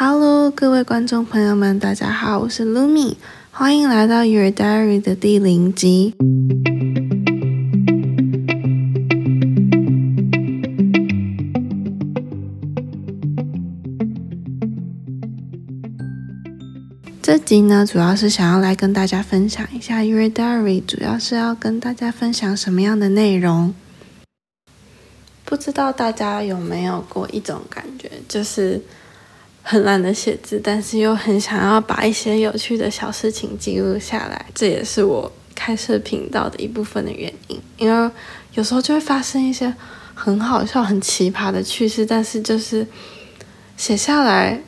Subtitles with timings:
[0.00, 3.16] Hello，各位观众朋友们，大家好，我是 Lumi，
[3.50, 6.14] 欢迎来到 Your Diary 的第零集。
[17.20, 23.74] 这集呢，主要是想要来跟大家分享一下 Your Diary，主要是要跟大家分享什么样的内容。
[25.44, 28.80] 不知道大家有没有过一种感觉，就是
[29.70, 34.46] 很懒得写字，但是又很想要把一些有趣的小事情记录下来。
[34.54, 38.10] 这也是我开设频道的一部分的原因，因为
[38.54, 39.70] 有时候就会发生一些
[40.14, 42.86] 很好笑、很奇葩的趣事，但是就是
[43.76, 44.58] 写下来。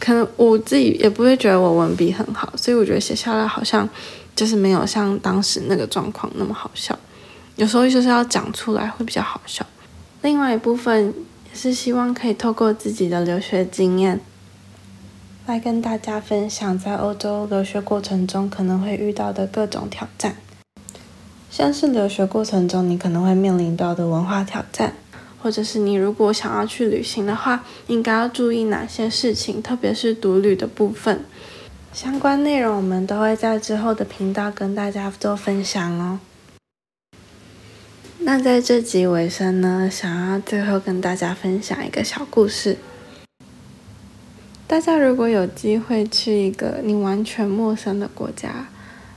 [0.00, 3.86] 可能我自己也不会觉得我文笔很好，所以我觉得写下来好像
[4.34, 6.98] 就是没有像当时那个状况那么好笑。
[7.56, 9.64] 有时候就是要讲出来会比较好笑。
[10.22, 11.14] 另外一部分
[11.52, 14.18] 也是希望可以透过自己的留学经验，
[15.46, 20.36] 来跟大家分享在欧洲留学过程中可能会遇到的各种挑战，
[21.50, 24.94] 像是留学过程中你可能会面临到的文化挑战。
[25.42, 31.24] 或者是你如果想要去旅行的话，应该要注意哪些事情，特别是独旅的部分。
[31.92, 36.20] 相关内容我们都会在之后的频道跟大家做分享哦。
[38.24, 42.76] 那在这集尾声呢，想要最后跟大家分享一个小故事。
[44.68, 48.68] 大家如果有机会去一个你完全陌生的国家，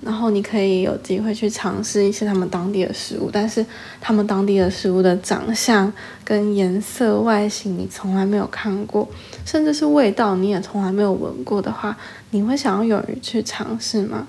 [0.00, 3.64] 然后你可以有机会去尝试一些他们当地的食物，但是
[4.00, 5.92] 他们当地的食物的长相
[6.24, 9.06] 跟颜色、外形你从来没有看过，
[9.44, 11.94] 甚至是味道你也从来没有闻过的话，
[12.30, 14.26] 你会想要勇于去尝试吗？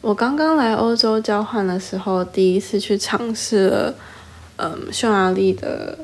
[0.00, 3.94] 我刚刚来欧洲交换的时候，第一次去尝试了，
[4.56, 5.98] 嗯，匈牙利的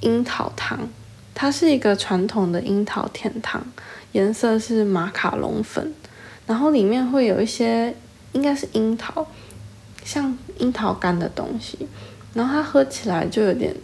[0.00, 0.88] 樱桃汤，
[1.34, 3.62] 它是一个传统的樱桃甜汤，
[4.12, 5.92] 颜色是马卡龙粉，
[6.46, 7.94] 然后里面会有一些。
[8.32, 9.26] 应该是樱桃，
[10.04, 11.78] 像樱桃干的东西，
[12.34, 13.74] 然后它喝起来就有点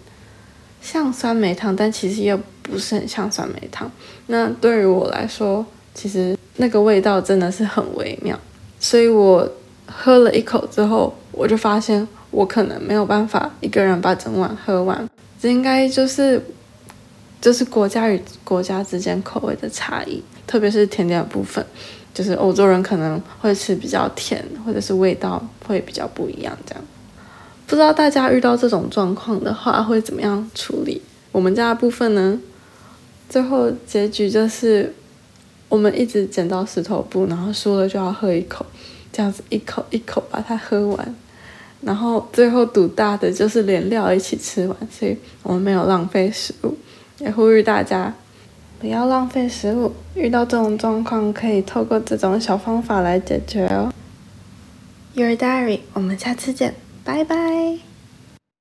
[0.82, 3.90] 像酸梅汤，但其实又不是很像酸梅汤。
[4.26, 8.38] 那对于我来说，其实那个味道真的是很微妙，
[8.84, 9.50] 所以我
[9.86, 15.08] 喝了一口之后，我就发现我可能没有办法一个人把整碗喝完。
[15.40, 16.38] 这应该就是
[17.40, 21.64] 就是国家与国家之间口味的差异，特别是甜点的部分。
[22.12, 26.84] 就是欧洲人可能会吃比较甜，或者是味道会比较不一样，这样。
[27.66, 31.00] 不知道大家遇到这种状况的话会怎么样处理？
[31.32, 32.38] 我们家的部分呢，
[33.30, 34.94] 最后结局就是
[35.74, 38.64] 我们一直剪到石头布，然后输了就要喝一口，
[39.12, 41.14] 这样子一口一口把它喝完，
[41.80, 46.76] 然后最后赌大的就是连料一起吃完，所以我们没有浪费食物，
[47.18, 48.14] 也呼吁大家。
[48.78, 53.92] 不要浪费食物，遇到这种状况可以透过这种小方法来解决哦。
[55.14, 57.93] Your diary，我们下次见，拜拜。